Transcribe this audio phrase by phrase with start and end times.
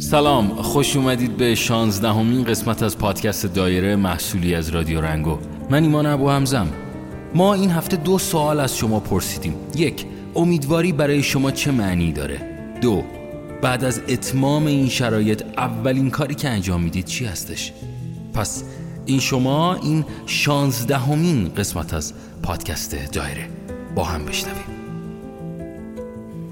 [0.00, 5.38] سلام خوش اومدید به شانزدهمین قسمت از پادکست دایره محصولی از رادیو رنگو.
[5.70, 6.68] من ایمان ابو همزم
[7.34, 9.54] ما این هفته دو سوال از شما پرسیدیم.
[9.76, 10.06] یک
[10.36, 12.40] امیدواری برای شما چه معنی داره؟
[12.80, 13.02] دو
[13.62, 17.72] بعد از اتمام این شرایط اولین کاری که انجام می‌دید چی هستش؟
[18.34, 18.64] پس
[19.06, 22.12] این شما این شانزدهمین قسمت از
[22.42, 23.48] پادکست دایره
[23.94, 24.73] با هم بشنویم.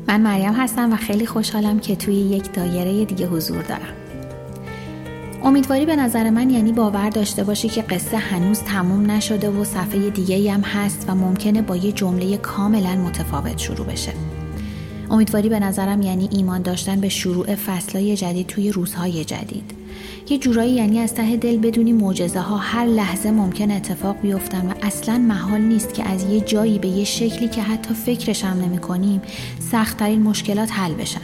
[0.08, 3.96] من مریم هستم و خیلی خوشحالم که توی یک دایره دیگه حضور دارم.
[5.44, 10.10] امیدواری به نظر من یعنی باور داشته باشی که قصه هنوز تموم نشده و صفحه
[10.10, 14.12] دیگه هم هست و ممکنه با یه جمله کاملا متفاوت شروع بشه.
[15.12, 19.74] امیدواری به نظرم یعنی ایمان داشتن به شروع فصلهای جدید توی روزهای جدید.
[20.28, 24.74] یه جورایی یعنی از ته دل بدونی معجزه ها هر لحظه ممکن اتفاق بیفتن و
[24.82, 28.78] اصلا محال نیست که از یه جایی به یه شکلی که حتی فکرش هم نمی
[28.78, 29.22] کنیم
[29.72, 31.20] سختترین مشکلات حل بشن.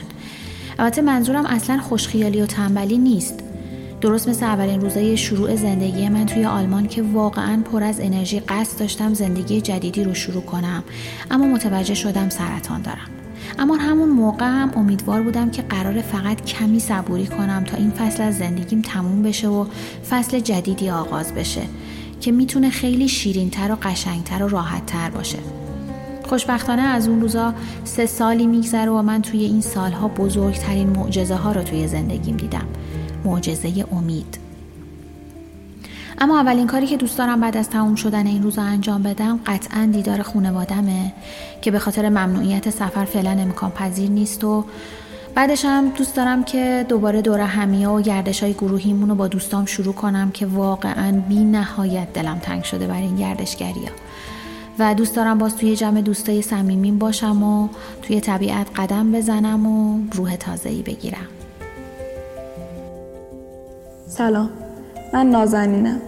[0.79, 3.41] البته منظورم اصلا خوشخیالی و تنبلی نیست.
[4.01, 8.81] درست مثل اولین روزای شروع زندگی من توی آلمان که واقعا پر از انرژی قصد
[8.81, 10.85] داشتم زندگی جدیدی رو شروع کنم
[11.31, 13.18] اما متوجه شدم سرطان دارم.
[13.59, 18.23] اما همون موقع هم امیدوار بودم که قرار فقط کمی صبوری کنم تا این فصل
[18.23, 19.67] از زندگیم تموم بشه و
[20.11, 21.63] فصل جدیدی آغاز بشه
[22.21, 25.39] که می‌تونه خیلی شیرینتر و قشنگتر و راحتتر باشه.
[26.29, 27.55] خوشبختانه از اون روزا
[27.85, 32.67] سه سالی میگذره و من توی این سالها بزرگترین معجزه ها رو توی زندگیم دیدم.
[33.25, 34.48] معجزه امید.
[36.21, 39.89] اما اولین کاری که دوست دارم بعد از تموم شدن این روزا انجام بدم قطعا
[39.93, 41.13] دیدار خونوادمه
[41.63, 44.65] که به خاطر ممنوعیت سفر فعلا امکان پذیر نیست و
[45.35, 49.67] بعدش هم دوست دارم که دوباره دور همیه و گردش های گروهیمون رو با دوستام
[49.67, 53.93] شروع کنم که واقعا بی نهایت دلم تنگ شده برای این گردشگری ها.
[54.79, 57.69] و دوست دارم باز توی جمع دوستای صمیمیم باشم و
[58.03, 61.29] توی طبیعت قدم بزنم و روح تازه‌ای بگیرم
[64.07, 64.51] سلام
[65.13, 66.01] من نازنینم.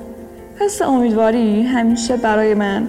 [0.60, 2.88] حس امیدواری همیشه برای من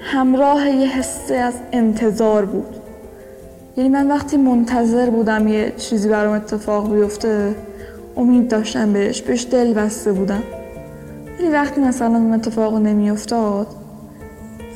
[0.00, 2.76] همراه یه حس از انتظار بود.
[3.76, 7.54] یعنی من وقتی منتظر بودم یه چیزی برام اتفاق بیفته
[8.16, 10.42] امید داشتم بهش بهش دل بسته بودم.
[11.38, 13.66] ولی وقتی مثلا اون اتفاق نمیافتاد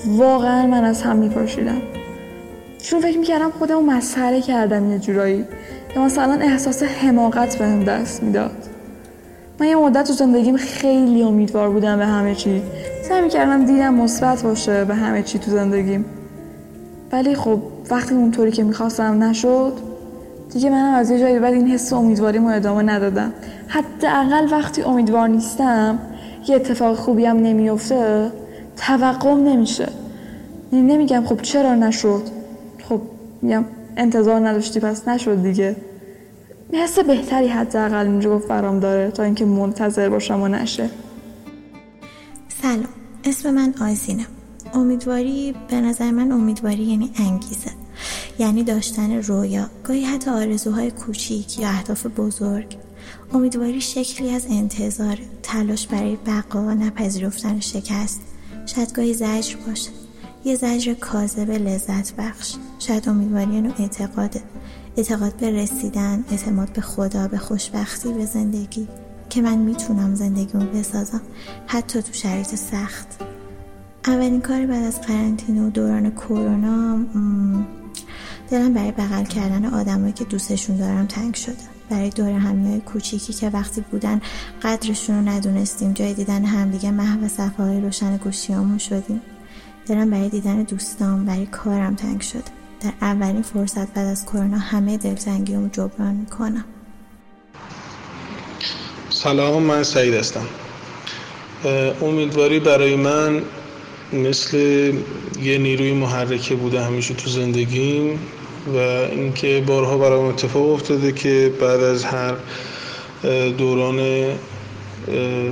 [0.06, 1.82] واقعا من از هم میپاشیدم.
[2.78, 5.44] چون فکر می‌کردم خودمو مسخره کردم یه جورایی.
[5.96, 8.66] یا مثلا احساس حماقت بهم دست می‌داد.
[9.60, 12.62] من یه مدت تو زندگیم خیلی امیدوار بودم به همه چی.
[13.08, 16.04] سعی می‌کردم دیدم مثبت باشه به همه چی تو زندگیم.
[17.12, 17.58] ولی خب
[17.90, 19.72] وقتی اونطوری که می‌خواستم نشد
[20.52, 23.32] دیگه منم از یه جایی بعد این حس امیدواریمو ادامه ندادم.
[23.68, 25.98] حداقل وقتی امیدوار نیستم
[26.48, 28.30] یه اتفاق خوبی هم نمیفته
[28.76, 29.88] توقعم نمیشه.
[30.72, 32.22] یعنی نمیگم خب چرا نشد؟
[32.88, 33.00] خب
[33.42, 33.64] میگم
[33.96, 35.76] انتظار نداشتی پس نشد دیگه.
[36.72, 40.90] حس بهتری حداقل اینجا گفت برام داره تا اینکه منتظر باشم و نشه.
[42.62, 42.88] سلام
[43.24, 44.26] اسم من آزینه
[44.74, 47.70] امیدواری به نظر من امیدواری یعنی انگیزه.
[48.38, 52.76] یعنی داشتن رویا گاهی حتی آرزوهای کوچیک یا اهداف بزرگ.
[53.32, 58.20] امیدواری شکلی از انتظار تلاش برای بقا و نپذیرفتن شکست.
[58.66, 59.90] شاید گاهی زجر باشه.
[60.44, 62.54] یه زجر کاذب لذت بخش.
[62.78, 64.42] شاید امیدواری یعنی اعتقاده.
[65.00, 68.88] اعتقاد به رسیدن اعتماد به خدا به خوشبختی به زندگی
[69.30, 71.20] که من می‌تونم زندگیمو بسازم
[71.66, 73.06] حتی تو شرایط سخت.
[74.06, 76.98] اولین کار بعد از قرنطینه و دوران کرونا
[78.50, 81.54] دلم برای بغل کردن آدمایی که دوستشون دارم تنگ شده.
[81.90, 84.20] برای دور همیای کوچیکی که وقتی بودن
[84.62, 89.20] قدرشون رو ندونستیم جای دیدن همدیگه محو صفحه های روشن گوشیامون شدیم.
[89.86, 92.59] دلم برای دیدن دوستام برای کارم تنگ شده.
[92.80, 96.64] در اولین فرصت بعد از کرونا همه دلتنگیمو جبران می‌کنم.
[99.10, 100.46] سلام من سعید هستم.
[102.02, 103.42] امیدواری برای من
[104.12, 104.56] مثل
[105.42, 108.18] یه نیروی محرکه بوده همیشه تو زندگیم
[108.66, 112.34] و اینکه بارها برام اتفاق افتاده که بعد از هر
[113.58, 114.26] دوران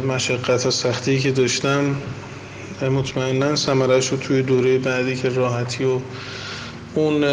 [0.08, 1.96] مشقت و سختی که داشتم
[2.82, 5.98] مطمئنا ثمرش رو توی دوره بعدی که راحتی و
[6.98, 7.24] اون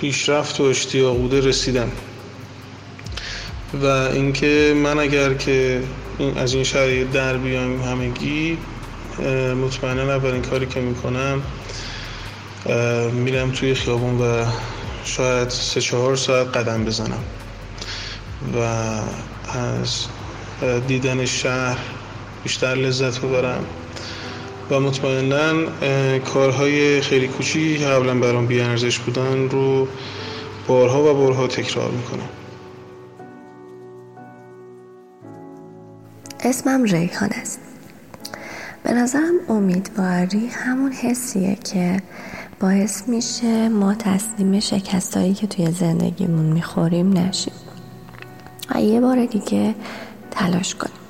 [0.00, 1.90] پیشرفت و اشتیاق بوده رسیدم
[3.82, 5.82] و اینکه من اگر که
[6.36, 8.58] از این شرایط در بیایم همگی
[9.64, 11.42] مطمئنا اولین کاری که می‌کنم
[13.12, 14.44] میرم توی خیابون و
[15.04, 17.24] شاید سه چهار ساعت قدم بزنم.
[18.56, 18.58] و
[19.58, 20.06] از
[20.88, 21.78] دیدن شهر
[22.42, 23.64] بیشتر لذت ببرم
[24.70, 25.70] و مطمئنا
[26.20, 29.88] کارهای خیلی کوچی که قبلا برام بیارزش بودن رو
[30.66, 32.28] بارها و بارها تکرار می‌کنم.
[36.40, 37.60] اسمم ریحان است.
[38.82, 42.02] به نظرم امیدواری همون حسیه که
[42.60, 47.54] باعث میشه ما تسلیم شکستایی که توی زندگیمون می‌خوریم نشیم.
[48.74, 49.74] و یه بار دیگه
[50.30, 51.05] تلاش کنیم.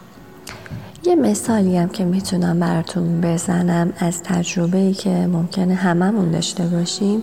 [1.06, 7.22] یه مثالی هم که می‌تونم براتون بزنم از تجربه ای که ممکنه هممون داشته باشیم.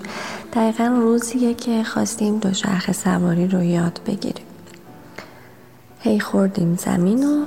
[0.53, 4.45] دقیقا روزیه که خواستیم دوچرخه سواری رو یاد بگیریم.
[5.99, 7.45] هی خوردیم زمین و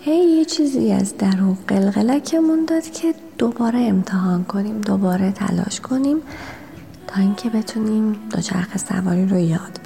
[0.00, 6.16] هی یه چیزی از درون قلقلکمون داد که دوباره امتحان کنیم دوباره تلاش کنیم
[7.06, 9.80] تا اینکه بتونیم دوچرخه سواری رو یاد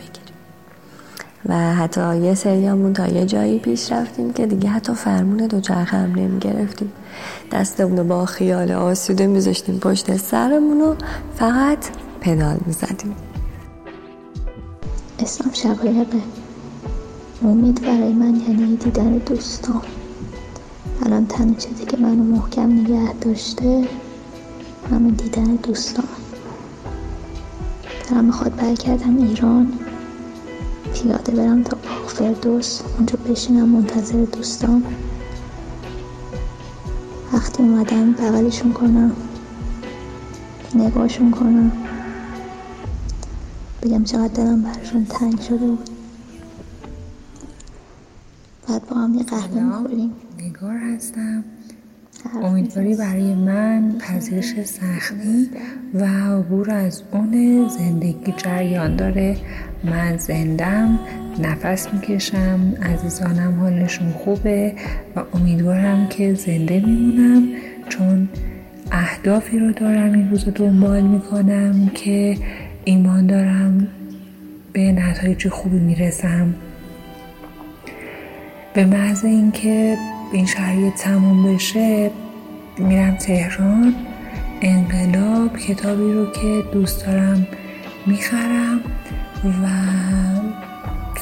[1.47, 6.15] و حتی یه سریامون تا یه جایی پیش رفتیم که دیگه حتی فرمون دوچرخه هم
[6.15, 6.93] نمی گرفتیم
[7.53, 10.95] دستمون با خیال آسوده میذاشتیم پشت سرمون و
[11.37, 11.79] فقط
[12.21, 13.17] پدال می‌زدیم.
[15.19, 16.07] اسمم شقایقه
[17.43, 19.83] امید برای من یعنی دیدن دوستان.
[21.07, 23.85] الان تنها چیزی که منو محکم نگه داشته
[24.91, 26.05] همین دیدن دوستان.
[28.11, 29.73] دارم می‌خواد برگردم ایران.
[31.03, 34.85] پیاده برم تا فردوس اونجا بشینم منتظر دوستان
[37.33, 39.13] وقتی اومدم بغلشون کنم
[40.75, 41.73] نگاهشون کنم.
[43.83, 45.91] بگم چقدر دلم براشون تنگ شده بود.
[48.69, 50.13] بعد با هم یه قهوه می‌خوریم.
[50.39, 51.45] نگار هستم.
[52.43, 55.51] امیدواری برای من پذیرش سختی
[55.95, 59.37] و عبور از اون زندگی جریان داره.
[59.85, 60.99] من زندم
[61.43, 64.73] نفس می‌کشم عزیزانم حالشون خوبه
[65.17, 67.49] و امیدوارم که زنده میمونم
[67.89, 68.29] چون
[68.93, 72.37] اهدافی رو دارم این روز دنبال می‌کنم که
[72.85, 73.89] ایمان دارم
[74.73, 76.55] به نتایج خوبی می‌رسم.
[78.75, 79.97] به محض اینکه
[80.33, 82.11] این شرایط تموم بشه
[82.79, 83.95] میرم تهران.
[84.61, 87.47] انقلاب کتابی رو که دوست دارم
[88.07, 88.81] می‌خرم
[89.45, 89.69] و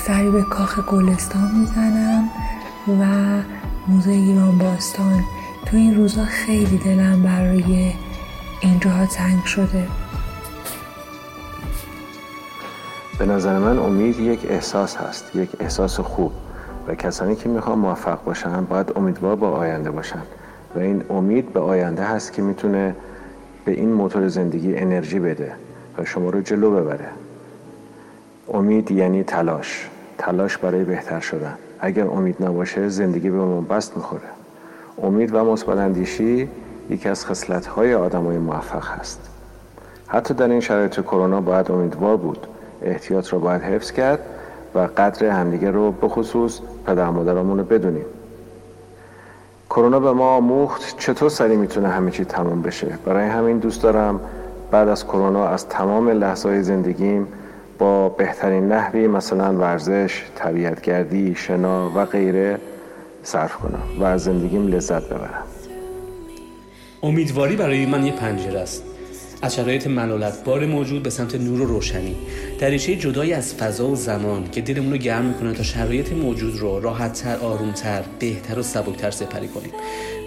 [0.06, 2.30] سری به کاخ گلستان می‌زنم
[2.88, 3.04] و
[3.88, 5.24] موزه ایران باستان.
[5.66, 7.92] تو این روزا خیلی دلم برای
[8.60, 9.88] اینجاها تنگ شده.
[13.18, 16.32] به نظر من امید یک احساس هست یک احساس خوب.
[16.88, 20.22] و کسانی که می‌خوان موفق باشن باید امیدوار با آینده باشن.
[20.74, 22.94] و این امید به آینده هست که می‌تونه
[23.64, 25.52] به این موتور زندگی انرژی بده
[25.98, 27.08] و شما رو جلو ببره.
[28.54, 29.88] امید یعنی تلاش.
[30.18, 31.54] تلاش برای بهتر شدن.
[31.80, 34.28] اگر امید نباشه زندگی به ما بست می‌خوره.
[35.02, 36.48] امید و مثبت اندیشی
[36.90, 39.30] یکی از خصلت های آدمای موفق هست.
[40.06, 42.46] حتی در این شرایط کرونا باید امیدوار بود.
[42.82, 44.18] احتیاط رو باید حفظ کرد.
[44.76, 48.04] و قدر همدیگه رو به خصوص پدر مادرامون رو بدونیم.
[49.70, 52.98] کرونا به ما آموخت چطور سریع می‌تونه همه چی تموم بشه.
[53.04, 54.20] برای همین دوست دارم
[54.70, 57.28] بعد از کرونا از تمام لحظه های زندگیم
[57.78, 62.58] با بهترین نحوی مثلا ورزش، طبیعتگردی، شنا و غیره
[63.22, 65.44] صرف کنم و از زندگیم لذت ببرم.
[67.02, 68.82] امیدواری برای من یه پنجره است.
[69.42, 69.88] از شرایط
[70.44, 72.16] بار موجود به سمت نور و روشنی.
[72.58, 76.80] دریچه جدایی از فضا و زمان که دلمون رو گرم می‌کنه تا شرایط موجود رو
[76.80, 79.70] راحتتر آرومتر بهتر و سبکتر سپری کنیم.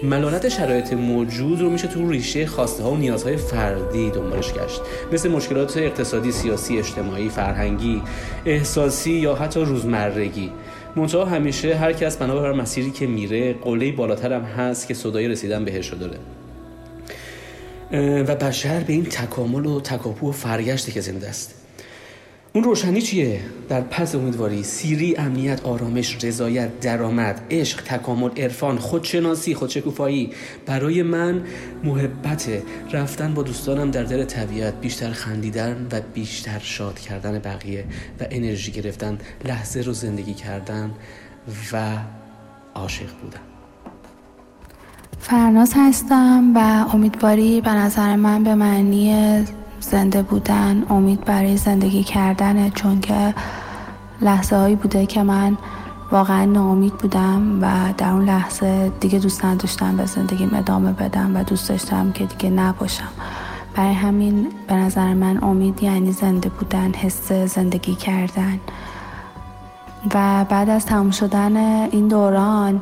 [0.02, 4.80] ملالت شرایط موجود رو میشه تو ریشه خواسته ها و نیازهای فردی دنبالش گشت.
[5.12, 8.02] مثل مشکلات اقتصادی سیاسی اجتماعی فرهنگی
[8.46, 10.50] احساسی یا حتی روزمرگی.
[10.96, 15.64] منتها همیشه هر کس بنابر مسیری که میره قله بالاتر هم هست که صدای رسیدن
[15.64, 16.16] بهش داره.
[17.92, 21.54] و بشر به این تکامل و تکاپو و فرگشتی که زنده است.
[22.52, 29.54] اون روشنی چیه؟ در پس امیدواری سیری، امنیت، آرامش، رضایت، درآمد، عشق، تکامل، عرفان، خودشناسی،
[29.54, 30.30] خودشکوفایی.
[30.66, 31.42] برای من
[31.84, 32.48] محبت
[32.92, 37.84] رفتن با دوستانم در دل طبیعت بیشتر خندیدن و بیشتر شاد کردن بقیه
[38.20, 40.90] و انرژی گرفتن لحظه رو زندگی کردن
[41.72, 41.98] و
[42.74, 43.49] عاشق بودن.
[45.20, 49.44] فرناز هستم و امیدواری به نظر من به معنی
[49.80, 53.34] زنده بودن امید برای زندگی کردنه چون که
[54.20, 55.56] لحظه هایی بوده که من
[56.12, 61.42] واقعا ناامید بودم و در اون لحظه دیگه دوست نداشتم به زندگیم ادامه بدم و
[61.42, 63.08] دوست داشتم که دیگه نباشم.
[63.76, 68.60] برای همین به نظر من امید یعنی زنده بودن حس زندگی کردن.
[70.14, 71.56] و بعد از تموم شدن
[71.90, 72.80] این دوران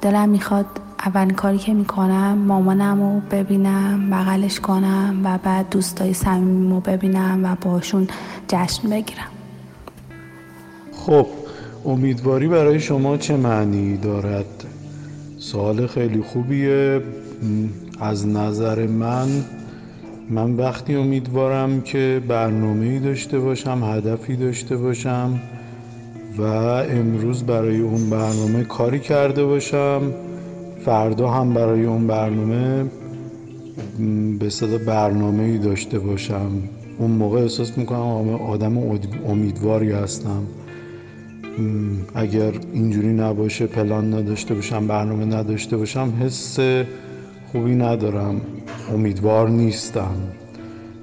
[0.00, 0.66] دلم می‌خواد
[1.06, 7.40] اولین کاری که می‌کنم مامانم رو ببینم بغلش کنم و بعد دوستای صمیمیم رو ببینم
[7.44, 8.08] و باشون
[8.48, 9.28] جشن بگیرم.
[10.92, 11.26] خب
[11.84, 14.64] امیدواری برای شما چه معنی دارد؟
[15.38, 17.02] سوال خیلی خوبیه.
[18.00, 19.28] از نظر من
[20.30, 25.40] من وقتی امیدوارم که برنامه داشته باشم هدفی داشته باشم
[26.38, 30.02] و امروز برای اون برنامه کاری کرده باشم
[30.84, 32.84] فردا هم برای اون برنامه
[34.38, 36.50] به صدا برنامه ای داشته باشم.
[36.98, 38.78] اون موقع احساس می‌کنم آدم
[39.26, 40.42] امیدواری هستم.
[42.14, 46.58] اگر اینجوری نباشه پلان نداشته باشم برنامه نداشته باشم حس
[47.52, 48.40] خوبی ندارم.
[48.94, 50.14] امیدوار نیستم.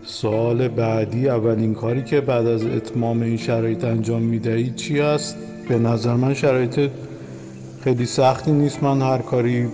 [0.03, 5.36] سوال بعدی اولین کاری که بعد از اتمام این شرایط انجام می‌دهید چی است؟
[5.69, 6.89] به نظر من شرایط
[7.83, 8.83] خیلی سختی نیست.
[8.83, 9.67] من هر کاری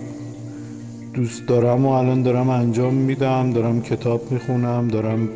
[1.14, 3.52] دوست دارم و الان دارم انجام میدم.
[3.52, 4.88] دارم کتاب می‌خونم.
[4.88, 5.28] دارم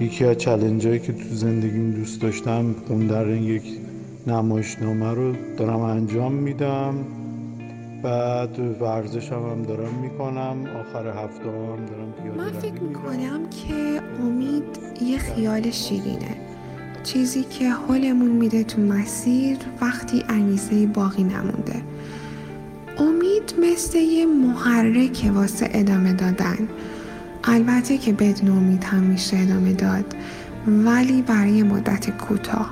[0.00, 3.62] یکی از چلنج هایی که تو زندگیم دوست داشتم خوندن یک
[4.26, 6.94] نمایشنامه رو دارم انجام میدم.
[8.02, 10.56] بعد ورزش هم, هم دارم می‌کنم.
[10.80, 13.40] آخر هفته هم دارم پیاده من فکر می‌کنم.
[13.50, 14.64] که امید
[15.02, 16.36] یه خیال شیرینه.
[17.04, 21.91] چیزی که حالمون میده تو مسیر وقتی انگیزه باقی نمونده.
[23.02, 26.68] امید مثل یه محرک واسه ادامه دادن.
[27.44, 30.04] البته که بدون امید هم میشه ادامه داد
[30.66, 32.70] ولی برای مدت کوتاه.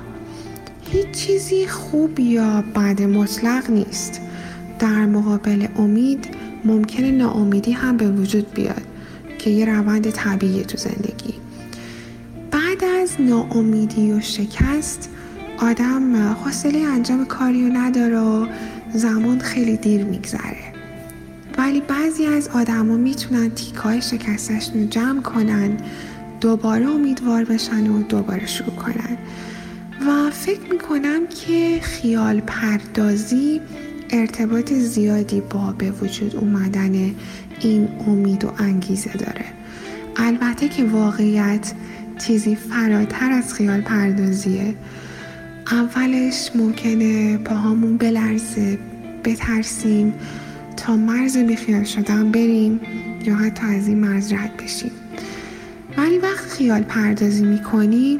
[0.91, 4.21] هیچ چیزی خوب یا بد مطلق نیست.
[4.79, 6.27] در مقابل امید
[6.65, 8.83] ممکنه ناامیدی هم به وجود بیاد
[9.39, 11.33] که یه روند طبیعی تو زندگی.
[12.51, 15.09] بعد از ناامیدی و شکست
[15.57, 18.45] آدم حوصله انجام کاری رو نداره و
[18.93, 20.73] زمان خیلی دیر میگذره.
[21.57, 25.77] ولی بعضی از آدما می‌تونن تیکای شکستشون رو جمع کنن
[26.41, 29.17] دوباره امیدوار بشن و دوباره شروع کنن.
[30.07, 33.61] و فکر می‌کنم که خیال پردازی
[34.09, 37.15] ارتباط زیادی با به وجود اومدن
[37.59, 39.45] این امید و انگیزه داره.
[40.15, 41.73] البته که واقعیت
[42.19, 44.75] چیزی فراتر از خیال پردازیه.
[45.67, 48.77] اولش ممکنه پاهامون بلرزه
[49.23, 50.13] بترسیم
[50.77, 52.79] تا مرز بیخیال شدن بریم
[53.25, 54.91] یا حتی از این مرز رد بشیم.
[55.97, 58.19] ولی وقت خیال پردازی می‌کنی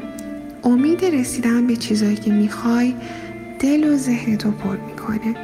[0.64, 2.94] امید رسیدن به چیزایی که می‌خوای
[3.58, 5.34] دل و ذهنتو پر می‌کنه.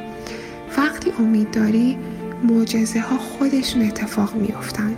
[0.77, 1.97] وقتی امید داری
[2.43, 4.95] معجزه ها خودشون اتفاق میافتن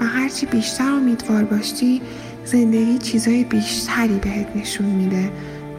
[0.00, 2.00] و هرچی بیشتر امیدوار باشی
[2.44, 5.30] زندگی چیزای بیشتری بهت نشون میده.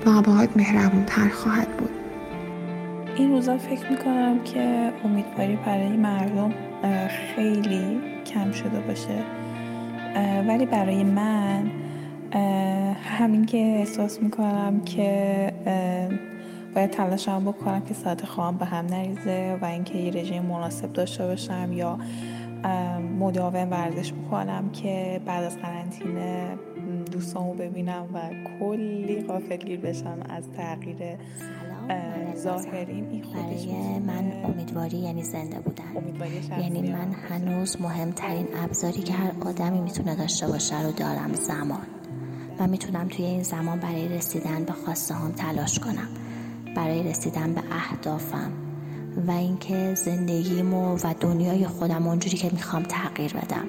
[0.06, 1.90] و باهات مهربون تر خواهد بود.
[3.16, 6.54] این روزا فکر می‌کنم که امیدواری برای مردم
[7.36, 9.24] خیلی کم شده باشه.
[10.48, 11.72] ولی برای من
[13.04, 15.54] همین که احساس می‌کنم که
[16.76, 21.26] باید تلاشم بکنم که ساعت خواهم به هم نریزه و اینکه یه رژیم مناسب داشته
[21.26, 21.98] باشم یا
[23.20, 26.48] مداوم ورزش بکنم که بعد از قرنطینه
[27.12, 28.20] دوستامو ببینم و
[28.60, 30.98] کلی غافلگیر بشم از تغییر
[32.38, 35.84] ظاهریم این خودش برای من امیدواری یعنی زنده بودن.
[36.62, 41.88] یعنی من هنوز مهمترین ابزاری که هر آدمی می‌تونه داشته باشه رو دارم زمان.
[42.60, 46.08] و می‌تونم توی این زمان برای رسیدن به خواسته هم تلاش کنم.
[46.76, 48.52] برای رسیدن به اهدافم.
[49.28, 53.66] و اینکه زندگیمو و دنیای خودم اونجوری که می‌خوام تغییر بدم.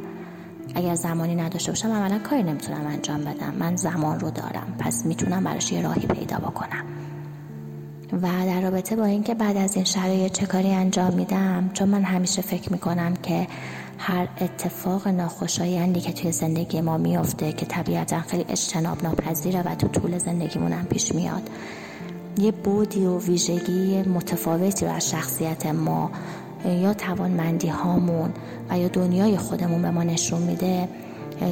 [0.74, 3.54] اگر زمانی نداشته باشم عملا کاری نمی‌تونم انجام بدم.
[3.58, 4.74] من زمان رو دارم.
[4.78, 6.84] پس می‌تونم براش یه راهی پیدا بکنم.
[8.12, 12.02] و در رابطه با اینکه بعد از این شرایط چه کاری انجام میدم چون من
[12.02, 13.46] همیشه فکر می‌کنم که
[13.98, 19.88] هر اتفاق ناخوشایندی که توی زندگی ما میافته که طبیعتا خیلی اجتناب ناپذیره و تو
[19.88, 21.50] طول زندگیمون هم پیش میاد
[22.38, 26.10] یه بودی و ویژگی متفاوتی رو از شخصیت ما
[26.64, 28.30] یا توانمندی هامون
[28.70, 30.88] و یا دنیای خودمون به ما نشون میده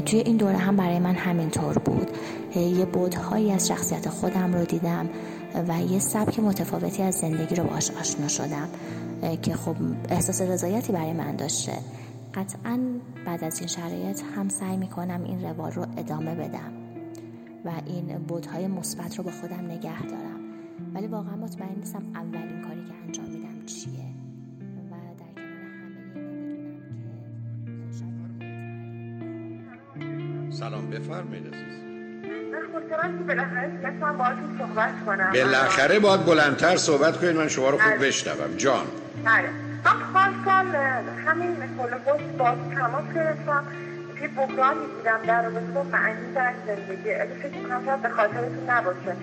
[0.07, 2.11] توی این دوره هم برای من همینطور بود.
[2.57, 5.09] یه بودهایی از شخصیت خودم رو دیدم
[5.69, 8.69] و یه سبک متفاوتی از زندگی رو باش آشنا شدم
[9.43, 9.77] که خب
[10.09, 11.73] احساس رضایتی برای من داشته.
[12.35, 12.79] قطعا
[13.27, 16.73] بعد از این شرایط هم سعی می‌کنم این روال رو ادامه بدم
[17.65, 20.41] و این بودهای مثبت رو به خودم نگه دارم.
[20.95, 22.52] ولی واقعا مطمئن نیستم اولین
[30.63, 31.73] سلام بفرمایید عزیز.
[34.59, 35.31] صحبت کنم.
[35.33, 38.09] بالاخره باید بلندتر صحبت کنید من شما رو خوب بله.
[38.09, 38.57] بشنوم.
[38.57, 38.87] جان.
[39.25, 39.49] بله.
[39.85, 40.67] من خواستم
[41.27, 43.65] همین کل با تماس گرفتم.
[44.21, 47.15] که بحرانی بودم در رابطه با معنی در زندگی.
[47.15, 49.17] اگه فکر کنم شاید به خاطرتون نباشه.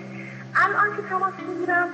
[0.56, 1.88] الان که تماس می‌گیرم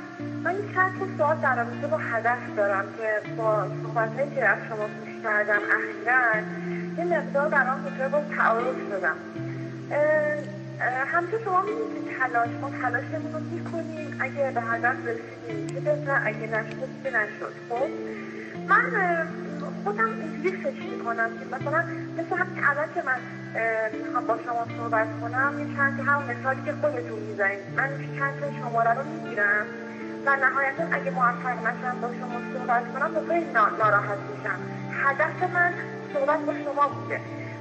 [0.45, 4.59] من این چند تا سوال در رابطه با هدف دارم که با صحبت که از
[4.69, 6.21] شما گوش کردم اخیرا
[6.99, 9.17] یه مقدار برام به با تعارف شدم
[11.07, 14.17] همچه شما می‌دونید تلاش ما تلاشمون رو می‌کنیم.
[14.21, 17.53] اگه به هدف رسیدیم چه بهتر اگه نشد که نشد.
[17.69, 17.89] خب؟
[18.69, 18.83] من
[19.85, 21.85] خودم اینجوری فکر می‌کنم که مثلا
[22.19, 23.19] مثل همین الان که من
[23.99, 27.59] می‌خوام با شما صحبت کنم یه چند هم مثالی که خودتون می‌زنید.
[27.77, 27.89] من
[28.19, 29.67] چند شماره رو می‌گیرم
[30.27, 34.59] و نهایتا اگه موفق نشم با شما صحبت کنم خیلی ناراحت میشم.
[35.05, 35.73] هدف من
[36.15, 37.21] صحبت با شما بوده.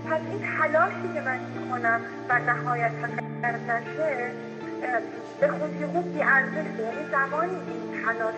[0.10, 3.08] پس این تلاشی که من می‌کنم و نهایتا
[3.68, 4.32] نشه
[5.42, 6.84] به خودی خود بی ارزشه.
[6.84, 8.36] یعنی زمانی این تلاش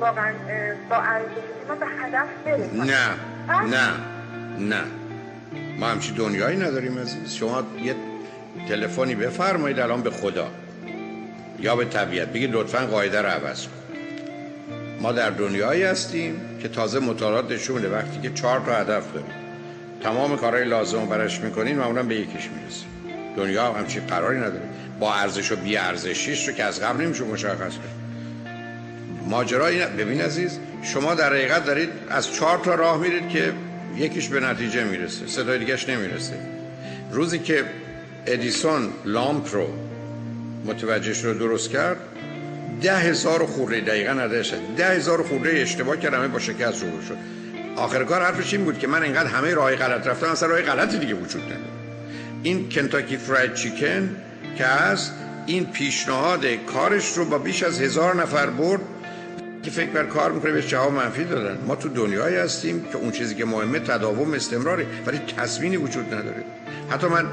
[0.00, 0.32] واقعا
[0.90, 1.28] با ارزش
[1.68, 2.82] من به هدف برسم.
[2.82, 3.08] نه
[3.64, 3.90] نه
[4.58, 4.82] نه.
[5.78, 7.34] ما همچی دنیایی نداریم عزیز.
[7.34, 7.94] شما یه
[8.68, 10.50] تلفنی بفرمایید الان به خدا.
[11.58, 12.28] یا به طبیعت.
[12.28, 13.79] بگید لطفا قاعده رو عوض کن.
[15.00, 19.30] ما در دنیایی هستیم که تازه مطالعات نشون وقتی که چهار تا هدف داریم.
[20.02, 22.88] تمام کارهای لازم برش می‌کنین معمولا به یکیش می‌رسیم.
[23.36, 24.62] دنیا همچی قراری نداره.
[25.00, 28.00] با ارزش و بی ارزشیش رو که از قبل نمیشه مشخص کرد.
[29.28, 33.52] ماجرا این ببین عزیز شما در حقیقت دارید از چهار تا راه میرید که
[33.96, 35.26] یکیش به نتیجه می‌رسه.
[35.26, 36.34] صدای دیگهش نمی‌رسه.
[37.12, 37.64] روزی که
[38.26, 39.68] ادیسون لامپ رو
[40.66, 41.96] متوجهش رو درست کرد
[42.82, 47.16] ده هزار خورده دقیقا نداشت ده هزار خورده اشتباه کرد همه با شکست رو شد.
[47.76, 50.98] آخر کار حرفش این بود که من اینقدر همه راه غلط رفتم اصلا راه غلطی
[50.98, 51.60] دیگه وجود نداره.
[52.42, 54.16] این کنتاکی فراید چیکن
[54.58, 55.10] که از
[55.46, 58.80] این پیشنهاد کارش رو با بیش از هزار نفر برد.
[59.62, 61.58] که فکر بر کار می‌کنه بهش جواب منفی دادن.
[61.66, 66.44] ما تو دنیایی هستیم که اون چیزی که مهمه تداوم استمراره ولی تصمینی وجود نداره.
[66.90, 67.24] حتی من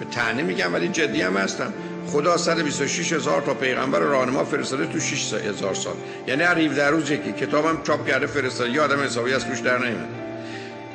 [0.00, 1.72] به تنه میگم ولی جدی هم هستم.
[2.14, 5.94] خدا 126 هزار تا پیغمبر راهنما فرستاده تو 6 هزار سال.
[6.26, 7.32] یعنی هر 17 روز یکی.
[7.32, 8.70] کتابم چاپ کرده فرستاده.
[8.70, 10.08] یه آدم حسابی از توش در نمیاد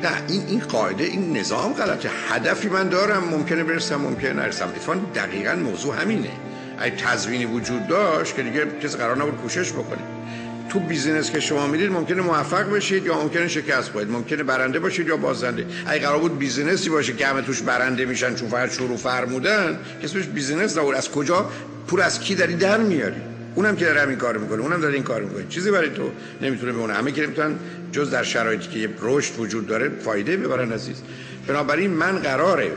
[0.04, 2.10] نه این این قاعده این نظام غلطه.
[2.30, 4.68] هدفی من دارم ممکنه برسم ممکنه نرسم.
[4.68, 6.30] اتفاقا دقیقا موضوع همینه.
[6.80, 10.19] اگه تضمینی وجود داشت که دیگه کسی قرار نبود کوشش بکنه.
[10.70, 15.08] تو business که شما میرید ممکنه موفق بشید یا ممکنه شکست بخورید ممکنه برنده باشید
[15.08, 15.66] یا بازنده.
[15.86, 19.80] اگه قرار بود business ی باشه که همه توش برنده میشن چون فقط شروع فرمودن
[20.04, 20.96] کسی توش business نبود.
[20.96, 21.50] از کجا
[21.88, 23.22] پول از کی داری؟ در میاری.
[23.56, 24.62] اونم که داره همین کار می‌کنه.
[24.62, 25.46] اونم داره این کار می‌کنه.
[25.50, 26.94] چیزی برای تو نمی‌تونه بمونه.
[26.94, 27.56] همه که نمی‌تونن
[27.92, 31.02] جز در شرایطی که رشد وجود داره فایده ببرن عزیز.
[31.48, 32.72] بنابراین من قراره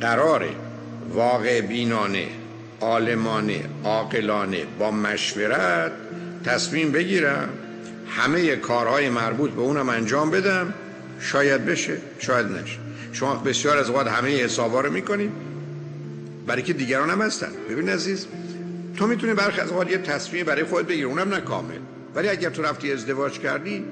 [0.00, 0.48] قراره
[1.14, 2.26] واقع بینانه
[2.80, 5.92] عالمانه عاقلانه با مشورت
[6.46, 7.48] تصمیم بگیرم
[8.08, 10.74] همه کارهای مربوط به اونم انجام بدم.
[11.20, 12.78] شاید بشه شاید نشه.
[13.12, 15.30] شما بسیار از اوقات همه حسابا رو می‌کنید.
[16.46, 17.52] برای که دیگران هم هستن.
[17.70, 18.26] ببین عزیز
[18.96, 21.02] تو می‌تونی برخی از اوقات یه تصمیم برای خودت بگیری.
[21.02, 21.78] اونم نه کامل.
[22.14, 23.84] ولی اگر تو رفتی ازدواج کردی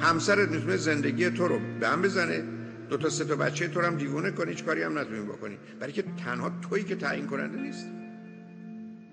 [0.00, 2.42] همسرت می‌تونه زندگی تو رو به هم بزنه.
[2.90, 5.58] دو تا سه تا بچه تو رو هم دیوونه کنی هیچ کاری هم نتونی بکنی.
[5.80, 7.86] برای که تنها تویی که تعیین کننده نیست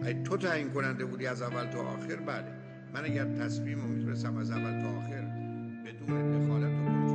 [0.06, 2.62] اگه تو تعیین کننده بودی از اول تا آخر؟ بله.
[2.93, 5.23] من اگر تصمیم رو می‌تونستم از اول تا آخر
[5.86, 7.12] بدون دخالت و